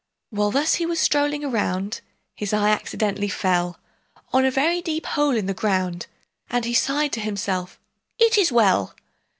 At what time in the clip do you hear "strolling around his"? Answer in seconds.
0.99-2.53